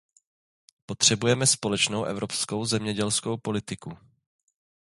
Potřebujeme 0.85 1.47
společnou 1.47 2.03
evropskou 2.03 2.65
zemědělskou 2.65 3.37
politiku. 3.37 3.97